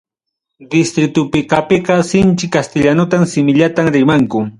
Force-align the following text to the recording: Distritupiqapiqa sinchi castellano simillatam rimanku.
Distritupiqapiqa 0.71 1.95
sinchi 2.09 2.45
castellano 2.55 3.05
simillatam 3.33 3.87
rimanku. 3.97 4.39